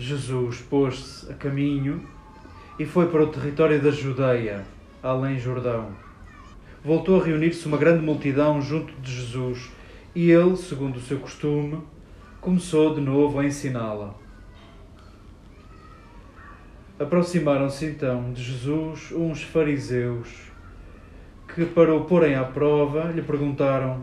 Jesus 0.00 0.62
pôs-se 0.62 1.30
a 1.30 1.34
caminho 1.34 2.00
e 2.78 2.86
foi 2.86 3.08
para 3.08 3.22
o 3.22 3.26
território 3.26 3.82
da 3.82 3.90
Judeia, 3.90 4.64
além 5.02 5.38
Jordão. 5.38 5.90
Voltou 6.82 7.20
a 7.20 7.24
reunir-se 7.24 7.66
uma 7.66 7.76
grande 7.76 8.02
multidão 8.02 8.62
junto 8.62 8.94
de 9.02 9.12
Jesus 9.12 9.70
e 10.14 10.30
ele, 10.30 10.56
segundo 10.56 10.96
o 10.96 11.02
seu 11.02 11.18
costume, 11.18 11.82
começou 12.40 12.94
de 12.94 13.02
novo 13.02 13.38
a 13.38 13.44
ensiná-la. 13.44 14.14
Aproximaram-se 16.98 17.84
então 17.84 18.32
de 18.32 18.42
Jesus 18.42 19.12
uns 19.12 19.42
fariseus 19.42 20.28
que, 21.54 21.66
para 21.66 21.94
o 21.94 22.06
porem 22.06 22.36
à 22.36 22.44
prova, 22.44 23.12
lhe 23.12 23.20
perguntaram: 23.20 24.02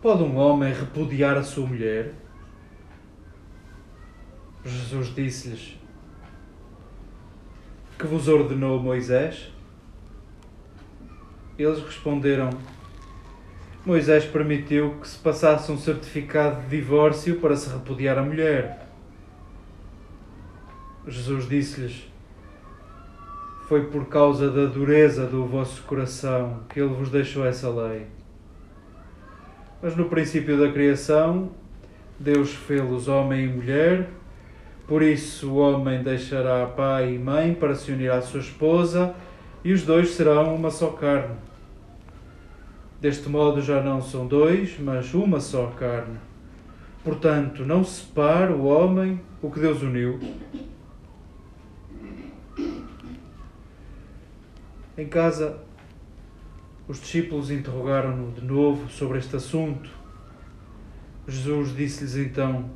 Pode 0.00 0.22
um 0.22 0.36
homem 0.38 0.72
repudiar 0.72 1.36
a 1.36 1.42
sua 1.42 1.66
mulher? 1.66 2.14
Jesus 4.66 5.14
disse-lhes: 5.14 5.76
Que 7.96 8.06
vos 8.06 8.26
ordenou 8.26 8.80
Moisés? 8.80 9.52
Eles 11.56 11.80
responderam: 11.80 12.50
Moisés 13.84 14.24
permitiu 14.24 14.96
que 15.00 15.06
se 15.06 15.18
passasse 15.18 15.70
um 15.70 15.78
certificado 15.78 16.62
de 16.62 16.76
divórcio 16.76 17.38
para 17.38 17.54
se 17.54 17.70
repudiar 17.70 18.18
a 18.18 18.22
mulher. 18.22 18.88
Jesus 21.06 21.48
disse-lhes: 21.48 22.10
Foi 23.68 23.86
por 23.86 24.06
causa 24.06 24.50
da 24.50 24.66
dureza 24.66 25.24
do 25.26 25.46
vosso 25.46 25.82
coração 25.84 26.64
que 26.68 26.80
ele 26.80 26.92
vos 26.92 27.08
deixou 27.08 27.46
essa 27.46 27.70
lei. 27.70 28.08
Mas 29.80 29.94
no 29.94 30.08
princípio 30.08 30.58
da 30.58 30.72
criação, 30.72 31.52
Deus 32.18 32.52
fê-los 32.52 33.06
homem 33.06 33.44
e 33.44 33.48
mulher. 33.48 34.10
Por 34.86 35.02
isso, 35.02 35.50
o 35.50 35.56
homem 35.56 36.02
deixará 36.02 36.64
pai 36.66 37.14
e 37.14 37.18
mãe 37.18 37.52
para 37.54 37.74
se 37.74 37.90
unir 37.90 38.10
à 38.10 38.22
sua 38.22 38.40
esposa, 38.40 39.14
e 39.64 39.72
os 39.72 39.82
dois 39.82 40.10
serão 40.10 40.54
uma 40.54 40.70
só 40.70 40.90
carne. 40.90 41.34
Deste 43.00 43.28
modo 43.28 43.60
já 43.60 43.82
não 43.82 44.00
são 44.00 44.26
dois, 44.26 44.78
mas 44.78 45.12
uma 45.12 45.40
só 45.40 45.66
carne. 45.78 46.18
Portanto, 47.02 47.64
não 47.64 47.82
separe 47.82 48.52
o 48.52 48.64
homem 48.64 49.20
o 49.42 49.50
que 49.50 49.60
Deus 49.60 49.82
uniu. 49.82 50.20
Em 54.96 55.06
casa, 55.06 55.58
os 56.88 57.00
discípulos 57.00 57.50
interrogaram-no 57.50 58.30
de 58.32 58.44
novo 58.44 58.88
sobre 58.88 59.18
este 59.18 59.36
assunto. 59.36 59.90
Jesus 61.26 61.76
disse-lhes 61.76 62.16
então: 62.16 62.70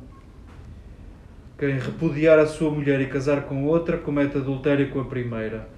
Quem 1.61 1.77
repudiar 1.77 2.39
a 2.39 2.47
sua 2.47 2.71
mulher 2.71 2.99
e 3.01 3.05
casar 3.05 3.43
com 3.43 3.65
outra, 3.65 3.95
comete 3.95 4.35
adultério 4.35 4.89
com 4.89 4.99
a 4.99 5.05
primeira. 5.05 5.69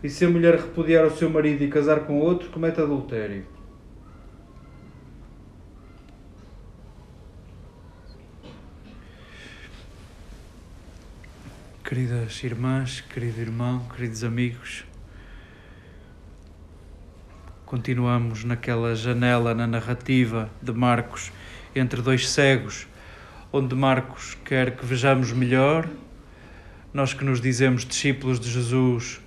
E 0.00 0.08
se 0.08 0.24
a 0.24 0.30
mulher 0.30 0.54
repudiar 0.54 1.04
o 1.04 1.10
seu 1.10 1.28
marido 1.28 1.64
e 1.64 1.68
casar 1.68 2.06
com 2.06 2.20
outro, 2.20 2.48
comete 2.48 2.80
adultério. 2.80 3.44
Queridas 11.82 12.44
irmãs, 12.44 13.00
querido 13.00 13.40
irmão, 13.40 13.80
queridos 13.96 14.22
amigos, 14.22 14.84
continuamos 17.64 18.44
naquela 18.44 18.94
janela 18.94 19.52
na 19.56 19.66
narrativa 19.66 20.48
de 20.62 20.72
Marcos 20.72 21.32
entre 21.74 22.00
dois 22.00 22.30
cegos, 22.30 22.86
onde 23.56 23.74
Marcos 23.74 24.36
quer 24.44 24.76
que 24.76 24.84
vejamos 24.84 25.32
melhor. 25.32 25.88
Nós 26.92 27.12
que 27.12 27.24
nos 27.24 27.40
dizemos 27.40 27.84
discípulos 27.84 28.40
de 28.40 28.50
Jesus, 28.50 29.20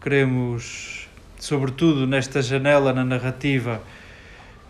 queremos, 0.00 1.08
sobretudo 1.38 2.06
nesta 2.06 2.40
janela 2.42 2.92
na 2.92 3.04
narrativa, 3.04 3.82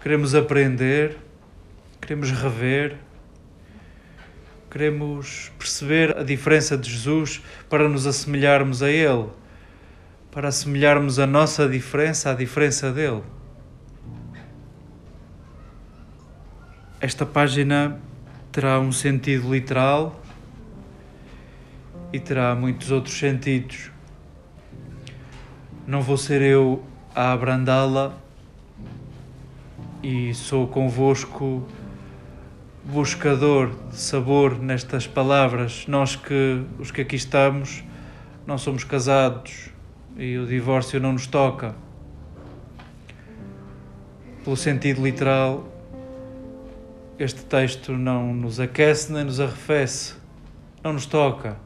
queremos 0.03 0.35
aprender, 0.35 1.17
queremos 2.01 2.31
rever 2.31 2.97
Queremos 4.71 5.51
perceber 5.59 6.17
a 6.17 6.23
diferença 6.23 6.79
de 6.79 6.89
Jesus 6.89 7.43
para 7.69 7.89
nos 7.89 8.07
assemelharmos 8.07 8.85
a 8.85 8.89
Ele, 8.89 9.27
para 10.31 10.47
assemelharmos 10.47 11.19
a 11.19 11.27
nossa 11.27 11.69
diferença 11.69 12.31
à 12.31 12.35
diferença 12.35 12.93
dele. 12.93 13.25
Esta 17.01 17.27
página 17.27 17.99
terá 18.53 18.81
um 18.81 18.91
sentido 18.91 19.53
literal 19.53 20.21
e 22.13 22.19
terá 22.19 22.55
muitos 22.55 22.91
outros 22.91 23.17
sentidos. 23.17 23.91
Não 25.87 26.03
vou 26.03 26.17
ser 26.17 26.43
eu 26.43 26.83
a 27.15 27.33
abrandá-la 27.33 28.15
e 30.03 30.35
sou 30.35 30.67
convosco 30.67 31.67
buscador 32.85 33.71
de 33.91 33.97
sabor 33.97 34.59
nestas 34.59 35.07
palavras, 35.07 35.85
nós 35.87 36.17
que 36.17 36.65
os 36.79 36.91
que 36.91 37.03
aqui 37.03 37.17
estamos 37.17 37.85
não 38.47 38.59
somos 38.59 38.83
casados 38.83 39.71
e 40.17 40.37
o 40.39 40.47
divórcio 40.47 40.99
não 40.99 41.13
nos 41.13 41.27
toca. 41.27 41.75
Pelo 44.43 44.57
sentido 44.57 45.05
literal, 45.05 45.69
este 47.23 47.45
texto 47.45 47.93
não 47.93 48.35
nos 48.35 48.59
aquece 48.59 49.13
nem 49.13 49.25
nos 49.25 49.41
arrefece, 49.41 50.15
não 50.83 50.95
nos 50.95 51.05
toca. 51.05 51.57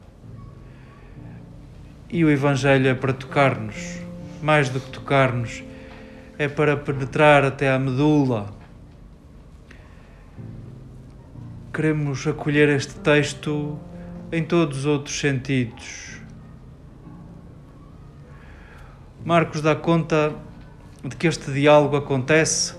E 2.09 2.25
o 2.25 2.29
Evangelho 2.29 2.87
é 2.87 2.93
para 2.93 3.13
tocar-nos, 3.13 3.99
mais 4.41 4.69
do 4.69 4.79
que 4.79 4.91
tocar-nos, 4.91 5.63
é 6.37 6.47
para 6.47 6.75
penetrar 6.75 7.45
até 7.45 7.71
à 7.71 7.79
medula 7.79 8.53
queremos 11.75 12.25
acolher 12.25 12.69
este 12.69 12.95
texto 12.95 13.77
em 14.31 14.41
todos 14.45 14.79
os 14.79 14.85
outros 14.85 15.19
sentidos. 15.19 16.21
Marcos 19.25 19.61
dá 19.61 19.75
conta 19.75 20.33
de 21.03 21.17
que 21.17 21.27
este 21.27 21.51
diálogo 21.51 21.97
acontece 21.97 22.75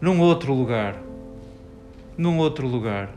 num 0.00 0.20
outro 0.20 0.54
lugar. 0.54 1.03
Num 2.16 2.38
outro 2.38 2.66
lugar. 2.66 3.10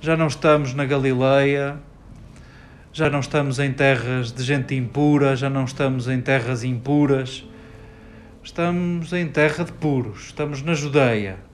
Já 0.00 0.16
não 0.16 0.26
estamos 0.26 0.74
na 0.74 0.84
Galileia, 0.84 1.78
já 2.92 3.08
não 3.08 3.20
estamos 3.20 3.58
em 3.58 3.72
terras 3.72 4.32
de 4.32 4.42
gente 4.42 4.74
impura, 4.74 5.36
já 5.36 5.48
não 5.48 5.64
estamos 5.64 6.08
em 6.08 6.20
terras 6.20 6.64
impuras, 6.64 7.44
estamos 8.42 9.12
em 9.12 9.28
terra 9.28 9.64
de 9.64 9.72
puros, 9.72 10.26
estamos 10.26 10.62
na 10.62 10.74
Judeia 10.74 11.48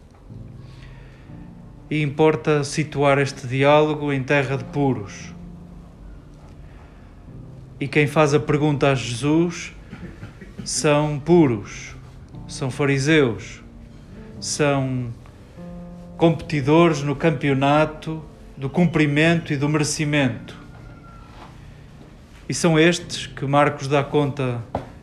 e 1.91 2.03
importa 2.03 2.65
situar 2.65 3.19
este 3.19 3.47
diálogo 3.47 4.13
em 4.13 4.23
terra 4.23 4.57
de 4.57 4.65
puros. 4.65 5.35
E 7.79 7.87
quem 7.87 8.07
faz 8.07 8.33
a 8.33 8.41
pergunta 8.41 8.91
a 8.91 8.95
Jesus 8.95 9.73
são 10.65 11.19
puros, 11.19 11.95
são 12.49 12.71
fariseus, 12.71 13.63
são 14.41 15.13
competidores 16.17 17.03
no 17.03 17.17
campeonato 17.17 18.23
do 18.57 18.69
cumprimento 18.69 19.53
e 19.53 19.57
do 19.57 19.69
merecimento. 19.69 20.57
E 22.49 22.55
são 22.55 22.79
estes 22.79 23.27
que 23.27 23.45
Marcos 23.45 23.89
dá 23.89 24.05
conta 24.05 24.61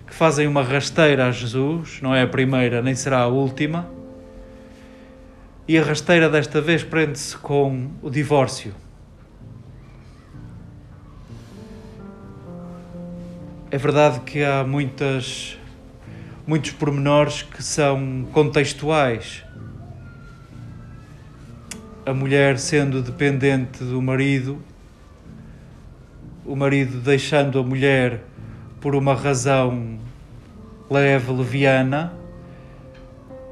que 0.08 0.13
fazem 0.13 0.48
uma 0.48 0.63
rasteira 0.63 1.28
a 1.28 1.31
Jesus, 1.31 2.00
não 2.02 2.13
é 2.13 2.22
a 2.22 2.28
primeira 2.28 2.81
nem 2.81 2.96
será 2.96 3.19
a 3.19 3.28
última 3.28 3.88
e 5.68 5.78
a 5.78 5.84
rasteira 5.84 6.30
desta 6.30 6.60
vez 6.60 6.84
prende-se 6.84 7.38
com 7.38 7.92
o 8.02 8.10
divórcio. 8.10 8.74
É 13.69 13.78
verdade 13.78 14.19
que 14.19 14.44
há 14.44 14.66
muitas, 14.66 15.58
muitos 16.46 16.72
pormenores 16.72 17.44
que 17.44 17.63
são 17.63 18.28
contextuais. 18.34 19.46
A 22.03 22.15
mulher 22.15 22.57
sendo 22.57 23.00
dependente 23.03 23.83
do 23.83 24.01
marido, 24.01 24.59
o 26.44 26.56
marido 26.56 27.00
deixando 27.00 27.59
a 27.59 27.63
mulher 27.63 28.24
por 28.80 28.95
uma 28.95 29.13
razão 29.13 30.00
leve, 30.89 31.31
leviana, 31.31 32.12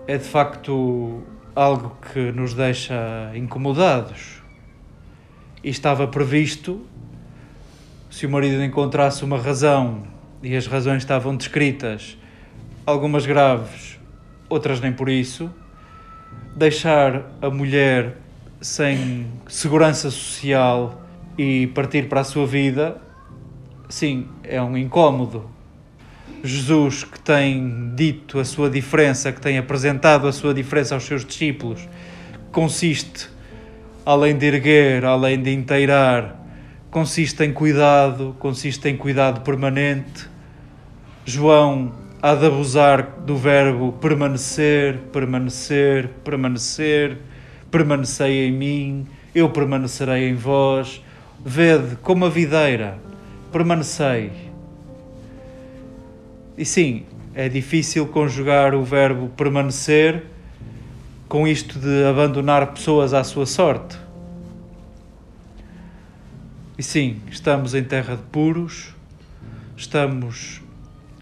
é 0.07 0.17
de 0.17 0.23
facto 0.23 1.21
algo 1.55 1.95
que 2.11 2.31
nos 2.31 2.55
deixa 2.55 3.31
incomodados. 3.35 4.41
E 5.63 5.69
estava 5.69 6.07
previsto, 6.07 6.83
se 8.09 8.25
o 8.25 8.29
marido 8.31 8.63
encontrasse 8.63 9.23
uma 9.23 9.37
razão 9.37 10.07
e 10.41 10.55
as 10.55 10.65
razões 10.65 11.03
estavam 11.03 11.37
descritas, 11.37 12.17
algumas 12.83 13.27
graves, 13.27 13.99
outras 14.49 14.81
nem 14.81 14.91
por 14.91 15.07
isso, 15.07 15.53
deixar 16.55 17.29
a 17.39 17.51
mulher 17.51 18.17
sem 18.61 19.27
segurança 19.47 20.11
social 20.11 21.01
e 21.38 21.67
partir 21.67 22.09
para 22.09 22.21
a 22.21 22.23
sua 22.23 22.45
vida, 22.45 23.01
sim, 23.88 24.27
é 24.44 24.61
um 24.61 24.77
incómodo. 24.77 25.50
Jesus, 26.44 27.03
que 27.03 27.19
tem 27.19 27.94
dito 27.95 28.39
a 28.39 28.45
sua 28.45 28.69
diferença, 28.69 29.31
que 29.31 29.41
tem 29.41 29.57
apresentado 29.57 30.27
a 30.27 30.31
sua 30.31 30.53
diferença 30.53 30.95
aos 30.95 31.03
seus 31.03 31.25
discípulos, 31.25 31.88
consiste, 32.51 33.29
além 34.06 34.38
de 34.38 34.45
erguer, 34.45 35.06
além 35.06 35.41
de 35.41 35.53
inteirar, 35.53 36.39
consiste 36.89 37.44
em 37.44 37.53
cuidado, 37.53 38.35
consiste 38.39 38.88
em 38.89 38.97
cuidado 38.97 39.41
permanente. 39.41 40.27
João 41.25 41.94
há 42.21 42.35
de 42.35 42.45
abusar 42.45 43.19
do 43.25 43.35
verbo 43.35 43.94
permanecer, 43.94 44.97
permanecer, 45.11 46.09
permanecer, 46.23 47.17
permanecei 47.71 48.48
em 48.48 48.51
mim, 48.51 49.07
eu 49.33 49.50
permanecerei 49.50 50.30
em 50.30 50.36
vós. 50.36 51.04
Vede 51.44 51.95
como 51.98 52.25
a 52.25 52.30
videira, 52.30 52.98
permanecei. 53.51 54.31
E 56.57 56.66
sim, 56.66 57.06
é 57.33 57.48
difícil 57.48 58.07
conjugar 58.07 58.75
o 58.75 58.83
verbo 58.83 59.30
permanecer 59.30 60.25
com 61.30 61.48
isto 61.48 61.80
de 61.80 62.04
abandonar 62.04 62.74
pessoas 62.74 63.13
à 63.13 63.24
sua 63.24 63.45
sorte. 63.45 63.98
E 66.77 66.83
sim, 66.83 67.21
estamos 67.30 67.75
em 67.75 67.83
terra 67.83 68.16
de 68.16 68.24
puros, 68.24 68.95
estamos 69.77 70.62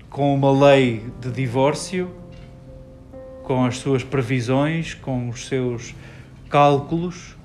com 0.10 0.34
uma 0.34 0.52
lei 0.52 1.04
de 1.20 1.30
divórcio, 1.30 2.10
com 3.44 3.66
as 3.66 3.78
suas 3.78 4.04
previsões, 4.04 4.94
com 4.94 5.30
os 5.30 5.46
seus 5.48 5.94
cálculos, 6.48 7.36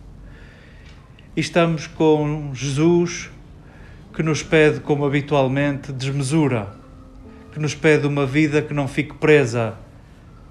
e 1.37 1.41
estamos 1.41 1.87
com 1.87 2.51
Jesus 2.55 3.31
que 4.15 4.23
nos 4.23 4.43
pede, 4.43 4.81
como 4.81 5.05
habitualmente, 5.05 5.93
desmesura, 5.93 6.75
que 7.53 7.59
nos 7.59 7.75
pede 7.75 8.07
uma 8.07 8.27
vida 8.27 8.61
que 8.63 8.75
não 8.75 8.87
fique 8.87 9.15
presa 9.15 9.75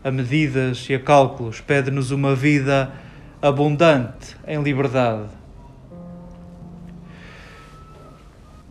a 0.04 0.10
medidas 0.10 0.88
e 0.90 0.96
a 0.96 1.00
cálculos, 1.00 1.62
pede-nos 1.62 2.12
uma 2.12 2.36
vida 2.36 2.92
abundante 3.42 4.36
em 4.48 4.62
liberdade. 4.62 5.30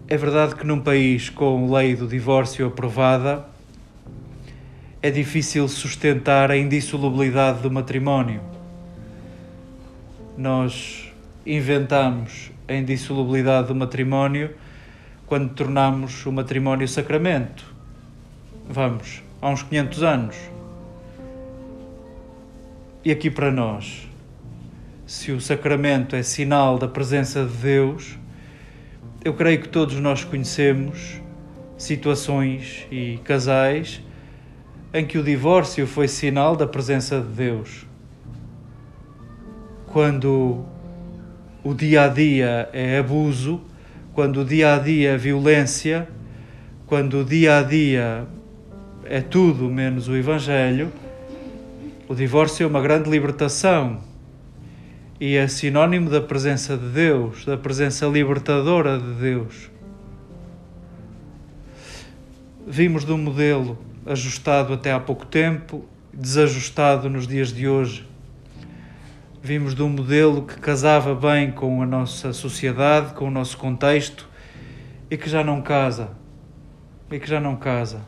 É 0.09 0.17
verdade 0.17 0.56
que 0.56 0.67
num 0.67 0.81
país 0.81 1.31
com 1.31 1.73
lei 1.73 1.94
do 1.94 2.09
divórcio 2.09 2.67
aprovada, 2.67 3.44
é 5.00 5.11
difícil 5.11 5.69
sustentar 5.69 6.50
a 6.50 6.56
indissolubilidade 6.56 7.62
do 7.62 7.71
matrimónio. 7.71 8.50
Nós 10.40 11.12
inventamos 11.44 12.50
a 12.66 12.72
indissolubilidade 12.72 13.69
do 13.69 13.75
matrimónio 13.75 14.54
quando 15.26 15.52
tornamos 15.52 16.25
o 16.25 16.32
matrimónio 16.32 16.88
sacramento. 16.88 17.62
Vamos, 18.66 19.22
há 19.38 19.50
uns 19.50 19.62
500 19.62 20.03
anos. 20.03 20.36
E 23.05 23.10
aqui 23.12 23.31
para 23.31 23.53
nós, 23.53 24.08
se 25.06 25.31
o 25.31 25.43
sacramento 25.43 26.17
é 26.17 26.22
sinal 26.22 26.79
da 26.79 26.88
presença 26.88 27.44
de 27.44 27.58
Deus, 27.58 28.17
eu 29.22 29.34
creio 29.34 29.60
que 29.60 29.69
todos 29.69 29.96
nós 29.96 30.24
conhecemos 30.24 31.20
situações 31.76 32.86
e 32.91 33.19
casais 33.24 34.00
em 34.94 35.05
que 35.05 35.19
o 35.19 35.22
divórcio 35.22 35.86
foi 35.86 36.08
sinal 36.08 36.56
da 36.56 36.67
presença 36.67 37.20
de 37.20 37.29
Deus. 37.29 37.90
Quando 39.93 40.65
o 41.65 41.75
dia 41.75 42.05
a 42.05 42.09
dia 42.09 42.69
é 42.73 42.99
abuso, 42.99 43.61
quando 44.13 44.43
o 44.43 44.44
dia 44.44 44.75
a 44.77 44.79
dia 44.79 45.11
é 45.11 45.17
violência, 45.17 46.09
quando 46.87 47.23
o 47.23 47.25
dia 47.25 47.59
a 47.59 47.63
dia 47.65 48.25
é 49.05 49.20
tudo 49.20 49.65
menos 49.65 50.06
o 50.06 50.15
Evangelho, 50.15 50.93
o 52.09 52.15
divórcio 52.15 52.63
é 52.63 52.67
uma 52.69 52.81
grande 52.81 53.11
libertação 53.11 53.99
e 55.19 55.35
é 55.35 55.49
sinónimo 55.49 56.09
da 56.09 56.20
presença 56.20 56.77
de 56.77 56.87
Deus, 56.87 57.44
da 57.44 57.56
presença 57.56 58.06
libertadora 58.06 58.97
de 58.97 59.13
Deus. 59.15 59.73
Vimos 62.65 63.05
de 63.05 63.11
um 63.11 63.19
modelo 63.19 63.77
ajustado 64.06 64.73
até 64.73 64.93
há 64.93 65.01
pouco 65.01 65.27
tempo, 65.27 65.85
desajustado 66.15 67.11
nos 67.11 67.27
dias 67.27 67.53
de 67.53 67.67
hoje. 67.67 68.09
Vimos 69.43 69.75
de 69.75 69.82
um 69.82 69.89
modelo 69.89 70.43
que 70.43 70.59
casava 70.61 71.15
bem 71.15 71.51
com 71.51 71.82
a 71.82 71.87
nossa 71.87 72.32
sociedade, 72.32 73.15
com 73.15 73.27
o 73.27 73.31
nosso 73.31 73.56
contexto 73.56 74.29
e 75.11 75.17
que 75.17 75.29
já 75.29 75.43
não 75.43 75.63
casa. 75.63 76.11
E 77.11 77.19
que 77.19 77.29
já 77.29 77.41
não 77.41 77.56
casa. 77.56 78.03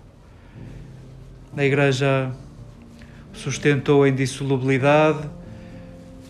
A 1.57 1.65
Igreja 1.65 2.31
sustentou 3.33 4.03
a 4.03 4.09
indissolubilidade 4.09 5.29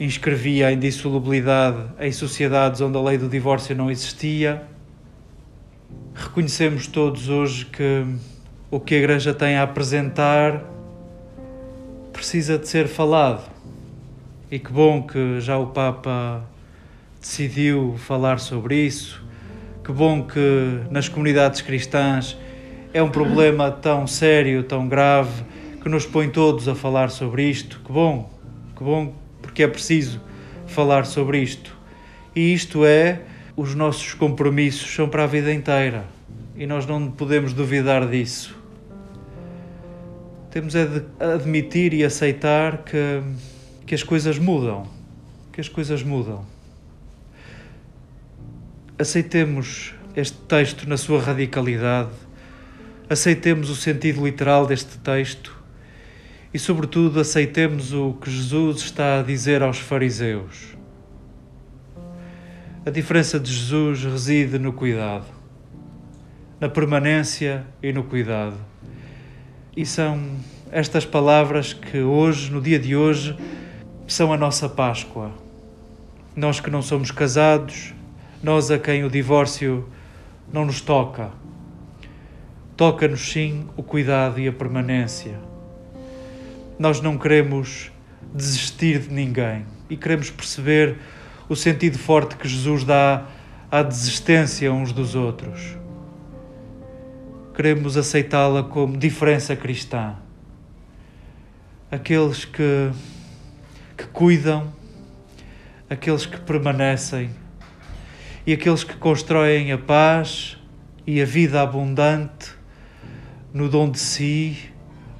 inscrevia 0.04 0.68
a 0.68 0.72
indissolubilidade 0.72 1.78
em 2.00 2.10
sociedades 2.10 2.80
onde 2.80 2.96
a 2.96 3.00
lei 3.00 3.18
do 3.18 3.28
divórcio 3.28 3.74
não 3.76 3.90
existia. 3.90 4.62
Reconhecemos 6.14 6.86
todos 6.86 7.28
hoje 7.28 7.66
que 7.66 8.04
o 8.70 8.80
que 8.80 8.94
a 8.94 8.98
Igreja 8.98 9.32
tem 9.32 9.56
a 9.56 9.62
apresentar 9.62 10.64
precisa 12.12 12.58
de 12.58 12.68
ser 12.68 12.88
falado. 12.88 13.51
E 14.52 14.58
que 14.58 14.70
bom 14.70 15.02
que 15.02 15.40
já 15.40 15.56
o 15.56 15.68
Papa 15.68 16.44
decidiu 17.18 17.94
falar 17.96 18.38
sobre 18.38 18.76
isso. 18.84 19.24
Que 19.82 19.90
bom 19.90 20.24
que 20.24 20.78
nas 20.90 21.08
comunidades 21.08 21.62
cristãs 21.62 22.36
é 22.92 23.02
um 23.02 23.08
problema 23.08 23.70
tão 23.70 24.06
sério, 24.06 24.62
tão 24.62 24.86
grave, 24.86 25.42
que 25.82 25.88
nos 25.88 26.04
põe 26.04 26.28
todos 26.28 26.68
a 26.68 26.74
falar 26.74 27.08
sobre 27.08 27.48
isto. 27.48 27.80
Que 27.82 27.90
bom, 27.90 28.30
que 28.76 28.84
bom 28.84 29.14
porque 29.40 29.62
é 29.62 29.66
preciso 29.66 30.20
falar 30.66 31.06
sobre 31.06 31.38
isto. 31.38 31.74
E 32.36 32.52
isto 32.52 32.84
é, 32.84 33.22
os 33.56 33.74
nossos 33.74 34.12
compromissos 34.12 34.94
são 34.94 35.08
para 35.08 35.24
a 35.24 35.26
vida 35.26 35.50
inteira 35.50 36.04
e 36.54 36.66
nós 36.66 36.84
não 36.84 37.10
podemos 37.10 37.54
duvidar 37.54 38.06
disso. 38.06 38.54
Temos 40.50 40.74
é 40.74 40.84
de 40.84 41.02
admitir 41.18 41.94
e 41.94 42.04
aceitar 42.04 42.84
que, 42.84 43.22
que 43.92 43.94
as 43.94 44.02
coisas 44.02 44.38
mudam, 44.38 44.88
que 45.52 45.60
as 45.60 45.68
coisas 45.68 46.02
mudam. 46.02 46.46
Aceitemos 48.98 49.92
este 50.16 50.38
texto 50.48 50.88
na 50.88 50.96
sua 50.96 51.20
radicalidade, 51.20 52.08
aceitemos 53.06 53.68
o 53.68 53.76
sentido 53.76 54.24
literal 54.24 54.66
deste 54.66 54.96
texto 54.96 55.54
e, 56.54 56.58
sobretudo, 56.58 57.20
aceitemos 57.20 57.92
o 57.92 58.14
que 58.14 58.30
Jesus 58.30 58.78
está 58.78 59.20
a 59.20 59.22
dizer 59.22 59.62
aos 59.62 59.78
fariseus. 59.78 60.74
A 62.86 62.88
diferença 62.88 63.38
de 63.38 63.52
Jesus 63.52 64.04
reside 64.04 64.58
no 64.58 64.72
cuidado, 64.72 65.26
na 66.58 66.70
permanência 66.70 67.66
e 67.82 67.92
no 67.92 68.04
cuidado. 68.04 68.56
E 69.76 69.84
são 69.84 70.38
estas 70.70 71.04
palavras 71.04 71.74
que 71.74 71.98
hoje, 71.98 72.50
no 72.50 72.62
dia 72.62 72.78
de 72.78 72.96
hoje, 72.96 73.36
são 74.12 74.32
a 74.32 74.36
nossa 74.36 74.68
Páscoa. 74.68 75.30
Nós 76.34 76.60
que 76.60 76.70
não 76.70 76.82
somos 76.82 77.10
casados, 77.10 77.94
nós 78.42 78.70
a 78.70 78.78
quem 78.78 79.04
o 79.04 79.10
divórcio 79.10 79.88
não 80.52 80.64
nos 80.64 80.80
toca. 80.80 81.30
Toca-nos 82.76 83.20
sim 83.20 83.66
o 83.76 83.82
cuidado 83.82 84.40
e 84.40 84.48
a 84.48 84.52
permanência 84.52 85.52
nós 86.82 87.00
não 87.00 87.16
queremos 87.16 87.92
desistir 88.34 88.98
de 88.98 89.14
ninguém 89.14 89.64
e 89.88 89.96
queremos 89.96 90.30
perceber 90.30 90.96
o 91.48 91.54
sentido 91.54 91.96
forte 91.96 92.36
que 92.36 92.48
Jesus 92.48 92.82
dá 92.82 93.24
à 93.70 93.84
desistência 93.84 94.72
uns 94.72 94.92
dos 94.92 95.14
outros. 95.14 95.76
Queremos 97.54 97.96
aceitá-la 97.96 98.64
como 98.64 98.96
diferença 98.96 99.54
cristã. 99.54 100.16
Aqueles 101.88 102.44
que, 102.44 102.90
que 104.02 104.08
cuidam, 104.08 104.72
aqueles 105.88 106.26
que 106.26 106.40
permanecem 106.40 107.30
e 108.44 108.52
aqueles 108.52 108.82
que 108.82 108.96
constroem 108.96 109.70
a 109.70 109.78
paz 109.78 110.58
e 111.06 111.22
a 111.22 111.24
vida 111.24 111.62
abundante 111.62 112.50
no 113.54 113.68
dom 113.68 113.88
de 113.88 114.00
si, 114.00 114.58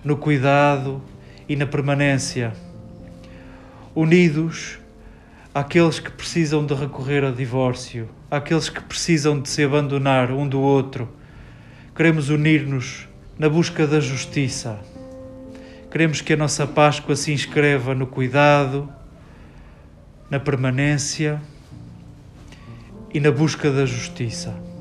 no 0.03 0.17
cuidado, 0.17 1.01
e 1.49 1.55
na 1.55 1.67
permanência, 1.67 2.53
unidos 3.95 4.79
àqueles 5.55 6.01
que 6.01 6.11
precisam 6.11 6.65
de 6.65 6.75
recorrer 6.75 7.23
ao 7.25 7.33
divórcio, 7.33 8.09
àqueles 8.31 8.69
que 8.69 8.81
precisam 8.81 9.39
de 9.39 9.49
se 9.49 9.63
abandonar 9.63 10.33
um 10.33 10.49
do 10.49 10.61
outro. 10.61 11.09
Queremos 11.95 12.31
unir-nos 12.31 13.07
na 13.39 13.49
busca 13.49 13.87
da 13.87 14.01
justiça. 14.01 14.81
Queremos 15.93 16.23
que 16.23 16.33
a 16.33 16.37
nossa 16.39 16.67
Páscoa 16.67 17.15
se 17.15 17.35
inscreva 17.35 17.95
no 17.95 18.07
cuidado, 18.07 18.91
na 20.31 20.41
permanência 20.41 21.39
e 23.13 23.21
na 23.21 23.31
busca 23.31 23.71
da 23.71 23.85
justiça. 23.85 24.72